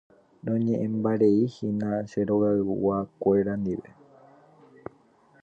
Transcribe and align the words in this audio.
Roñe'ẽmbareihína 0.47 1.89
che 2.09 2.19
rogayguakuéra 2.29 3.53
ndive. 3.61 3.91